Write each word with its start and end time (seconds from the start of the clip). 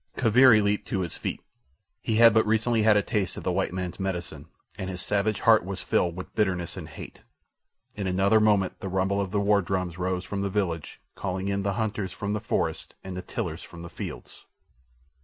Kaviri 0.17 0.63
leaped 0.63 0.87
to 0.87 1.01
his 1.01 1.15
feet. 1.15 1.43
He 2.01 2.15
had 2.15 2.33
but 2.33 2.43
recently 2.47 2.81
had 2.81 2.97
a 2.97 3.03
taste 3.03 3.37
of 3.37 3.43
the 3.43 3.51
white 3.51 3.71
man's 3.71 3.99
medicine, 3.99 4.47
and 4.75 4.89
his 4.89 4.99
savage 4.99 5.41
heart 5.41 5.63
was 5.63 5.79
filled 5.79 6.15
with 6.15 6.33
bitterness 6.33 6.75
and 6.75 6.89
hate. 6.89 7.21
In 7.93 8.07
another 8.07 8.39
moment 8.39 8.79
the 8.79 8.89
rumble 8.89 9.21
of 9.21 9.29
the 9.29 9.39
war 9.39 9.61
drums 9.61 9.99
rose 9.99 10.23
from 10.23 10.41
the 10.41 10.49
village, 10.49 10.99
calling 11.13 11.49
in 11.49 11.61
the 11.61 11.73
hunters 11.73 12.11
from 12.11 12.33
the 12.33 12.39
forest 12.41 12.95
and 13.03 13.15
the 13.15 13.21
tillers 13.21 13.61
from 13.61 13.83
the 13.83 13.89
fields. 13.91 14.47